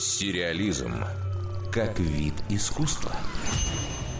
Сериализм 0.00 0.94
как 1.70 1.98
вид 1.98 2.32
искусства. 2.48 3.12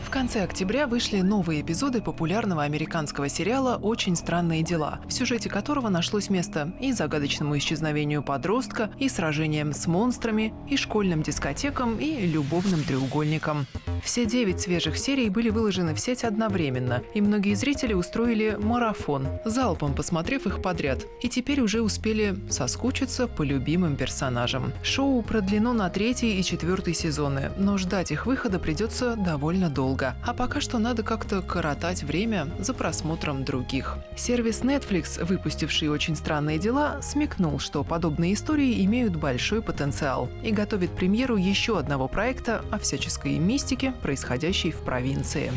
В 0.04 0.11
конце 0.11 0.43
октября 0.43 0.87
вышли 0.87 1.22
новые 1.22 1.62
эпизоды 1.62 2.03
популярного 2.03 2.64
американского 2.64 3.30
сериала 3.30 3.77
«Очень 3.77 4.14
странные 4.14 4.62
дела», 4.62 5.01
в 5.08 5.12
сюжете 5.12 5.48
которого 5.48 5.88
нашлось 5.88 6.29
место 6.29 6.71
и 6.82 6.93
загадочному 6.93 7.56
исчезновению 7.56 8.22
подростка, 8.22 8.90
и 8.98 9.08
сражениям 9.08 9.72
с 9.72 9.87
монстрами, 9.87 10.53
и 10.69 10.77
школьным 10.77 11.23
дискотекам, 11.23 11.97
и 11.97 12.27
любовным 12.27 12.85
треугольникам. 12.85 13.67
Все 14.03 14.27
девять 14.27 14.61
свежих 14.61 14.98
серий 14.98 15.29
были 15.29 15.51
выложены 15.51 15.95
в 15.95 16.01
сеть 16.01 16.25
одновременно, 16.25 17.03
и 17.14 17.21
многие 17.21 17.55
зрители 17.55 17.93
устроили 17.93 18.57
марафон, 18.61 19.29
залпом 19.45 19.95
посмотрев 19.95 20.46
их 20.46 20.62
подряд, 20.62 21.07
и 21.23 21.29
теперь 21.29 21.61
уже 21.61 21.83
успели 21.83 22.37
соскучиться 22.48 23.27
по 23.27 23.43
любимым 23.43 23.97
персонажам. 23.97 24.73
Шоу 24.83 25.23
продлено 25.23 25.73
на 25.73 25.89
третий 25.91 26.38
и 26.38 26.43
четвертый 26.43 26.95
сезоны, 26.95 27.52
но 27.57 27.79
ждать 27.79 28.10
их 28.10 28.27
выхода 28.27 28.59
придется 28.59 29.16
довольно 29.16 29.71
долго. 29.71 30.15
А 30.24 30.35
пока 30.35 30.60
что 30.60 30.79
надо 30.79 31.02
как-то 31.02 31.43
коротать 31.43 32.02
время 32.02 32.48
за 32.59 32.74
просмотром 32.74 33.45
других. 33.45 33.98
Сервис 34.16 34.62
Netflix, 34.62 35.23
выпустивший 35.24 35.88
«Очень 35.88 36.16
странные 36.16 36.59
дела», 36.59 37.01
смекнул, 37.02 37.59
что 37.59 37.85
подобные 37.85 38.35
истории 38.35 38.85
имеют 38.85 39.16
большой 39.16 39.62
потенциал 39.62 40.29
и 40.43 40.51
готовит 40.51 40.91
премьеру 40.91 41.37
еще 41.37 41.79
одного 41.79 42.09
проекта 42.09 42.65
о 42.71 42.79
всяческой 42.79 43.38
мистике, 43.38 43.90
происходящей 44.03 44.71
в 44.71 44.80
провинции. 44.80 45.53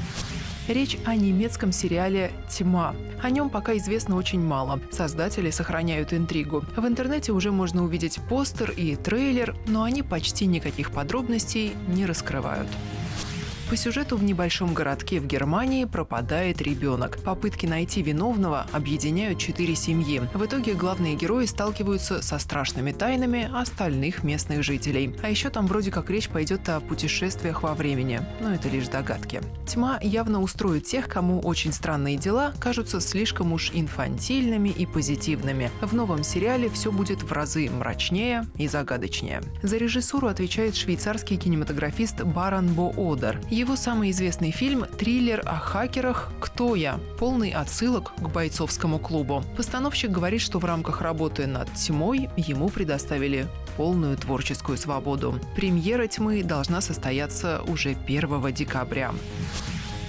Речь 0.67 0.97
о 1.05 1.15
немецком 1.15 1.73
сериале 1.73 2.31
«Тьма». 2.49 2.95
О 3.21 3.29
нем 3.29 3.49
пока 3.49 3.75
известно 3.77 4.15
очень 4.15 4.39
мало. 4.39 4.79
Создатели 4.91 5.49
сохраняют 5.49 6.13
интригу. 6.13 6.63
В 6.77 6.87
интернете 6.87 7.33
уже 7.33 7.51
можно 7.51 7.83
увидеть 7.83 8.19
постер 8.29 8.71
и 8.71 8.95
трейлер, 8.95 9.55
но 9.67 9.83
они 9.83 10.03
почти 10.03 10.45
никаких 10.45 10.91
подробностей 10.91 11.73
не 11.87 12.05
раскрывают. 12.05 12.69
По 13.73 13.77
сюжету 13.77 14.17
в 14.17 14.23
небольшом 14.23 14.75
городке 14.75 15.19
в 15.19 15.25
Германии 15.25 15.85
пропадает 15.85 16.61
ребенок. 16.61 17.17
Попытки 17.23 17.65
найти 17.65 18.03
виновного 18.03 18.67
объединяют 18.71 19.39
четыре 19.39 19.73
семьи. 19.73 20.21
В 20.35 20.45
итоге 20.45 20.75
главные 20.75 21.15
герои 21.15 21.47
сталкиваются 21.47 22.21
со 22.21 22.37
страшными 22.37 22.91
тайнами 22.91 23.49
остальных 23.51 24.23
местных 24.23 24.61
жителей. 24.61 25.15
А 25.23 25.29
еще 25.31 25.49
там 25.49 25.65
вроде 25.65 25.89
как 25.89 26.11
речь 26.11 26.29
пойдет 26.29 26.69
о 26.69 26.81
путешествиях 26.81 27.63
во 27.63 27.73
времени. 27.73 28.21
Но 28.41 28.53
это 28.53 28.69
лишь 28.69 28.89
догадки. 28.89 29.41
Тьма 29.65 29.97
явно 30.03 30.43
устроит 30.43 30.83
тех, 30.83 31.07
кому 31.07 31.39
очень 31.39 31.73
странные 31.73 32.17
дела 32.17 32.53
кажутся 32.59 33.01
слишком 33.01 33.53
уж 33.53 33.71
инфантильными 33.73 34.69
и 34.69 34.85
позитивными. 34.85 35.71
В 35.81 35.95
новом 35.95 36.23
сериале 36.23 36.69
все 36.69 36.91
будет 36.91 37.23
в 37.23 37.31
разы 37.31 37.71
мрачнее 37.71 38.45
и 38.55 38.67
загадочнее. 38.67 39.41
За 39.63 39.77
режиссуру 39.77 40.27
отвечает 40.27 40.75
швейцарский 40.75 41.37
кинематографист 41.37 42.21
Баран 42.21 42.71
Бо 42.75 42.93
Одер. 42.95 43.41
Его 43.63 43.77
самый 43.77 44.11
известный 44.11 44.51
фильм– 44.51 44.85
триллер 44.99 45.41
о 45.45 45.55
хакерах 45.55 46.29
«Кто 46.41 46.75
я?», 46.75 46.99
полный 47.17 47.51
отсылок 47.51 48.11
к 48.17 48.27
бойцовскому 48.27 48.99
клубу. 48.99 49.41
Постановщик 49.55 50.11
говорит, 50.11 50.41
что 50.41 50.59
в 50.59 50.65
рамках 50.65 50.99
работы 50.99 51.47
над 51.47 51.73
«Тьмой» 51.73 52.29
ему 52.35 52.67
предоставили 52.67 53.47
полную 53.77 54.17
творческую 54.17 54.77
свободу. 54.77 55.39
Премьера 55.55 56.07
«Тьмы» 56.07 56.43
должна 56.43 56.81
состояться 56.81 57.61
уже 57.65 57.95
1 58.05 58.53
декабря. 58.53 59.13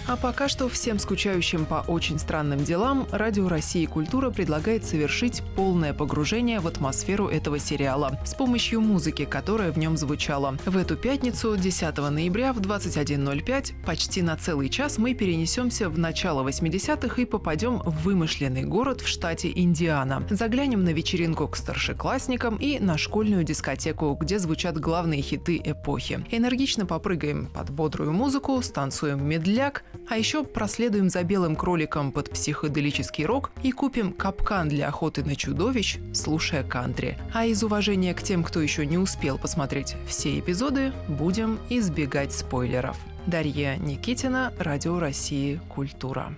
А 0.07 0.17
пока 0.17 0.49
что 0.49 0.69
всем 0.69 0.99
скучающим 0.99 1.65
по 1.65 1.83
очень 1.89 2.19
странным 2.19 2.63
делам 2.63 3.09
Радио 3.11 3.49
России 3.49 3.87
Культура 3.87 4.29
предлагает 4.29 4.85
совершить 4.85 5.43
полное 5.57 5.95
погружение 5.95 6.61
в 6.61 6.67
атмосферу 6.67 7.29
этого 7.29 7.59
сериала 7.59 8.19
с 8.27 8.35
помощью 8.35 8.83
музыки, 8.83 9.25
которая 9.25 9.73
в 9.73 9.79
нем 9.79 9.97
звучала. 9.97 10.59
В 10.67 10.77
эту 10.77 10.97
пятницу, 10.97 11.57
10 11.57 11.97
ноября 11.97 12.53
в 12.53 12.61
21.05, 12.61 13.85
почти 13.87 14.21
на 14.21 14.37
целый 14.37 14.69
час 14.69 14.99
мы 14.99 15.15
перенесемся 15.15 15.89
в 15.89 15.99
начало 15.99 16.47
80-х 16.47 17.23
и 17.23 17.25
попадем 17.25 17.79
в 17.79 18.03
вымышленный 18.03 18.65
город 18.65 19.01
в 19.01 19.09
штате 19.09 19.51
Индиана. 19.55 20.23
Заглянем 20.29 20.85
на 20.85 20.91
вечеринку 20.91 21.49
к 21.49 21.57
старшеклассникам 21.57 22.57
и 22.57 22.79
на 22.79 22.99
школьную 22.99 23.43
дискотеку, 23.43 24.15
где 24.21 24.39
звучат 24.39 24.79
главные 24.79 25.23
хиты 25.23 25.59
эпохи. 25.65 26.23
Энергично 26.31 26.85
попрыгаем 26.85 27.47
под 27.47 27.71
бодрую 27.71 28.13
музыку, 28.13 28.61
станцуем 28.61 29.27
медляк, 29.27 29.83
а 30.09 30.17
еще 30.17 30.45
проследуем 30.45 31.11
за 31.11 31.23
белым 31.23 31.57
кроликом 31.57 32.13
под 32.13 32.31
психоделический 32.31 33.25
рок 33.25 33.51
и 33.63 33.73
купим 33.73 34.13
капкан 34.13 34.69
для 34.69 34.89
охоты 34.89 35.25
на 35.25 35.37
чудовищ, 35.37 35.99
слушая 36.13 36.63
кантри. 36.63 37.19
А 37.33 37.47
из 37.47 37.63
уважения 37.63 38.15
к 38.15 38.23
тем, 38.23 38.45
кто 38.45 38.61
еще 38.61 38.87
не 38.87 38.99
успел 38.99 39.39
посмотреть 39.39 39.97
все 40.07 40.39
эпизоды, 40.39 40.93
будем 41.09 41.59
избегать 41.71 42.33
спойлеров. 42.33 42.97
Дарья 43.27 43.77
Никитина, 43.77 44.53
Радио 44.59 44.99
России 44.99 45.61
«Культура». 45.69 46.35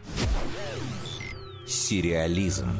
Сериализм. 1.66 2.70